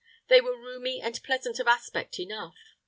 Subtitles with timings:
[0.29, 2.55] They were roomy and pleasant of aspect enough.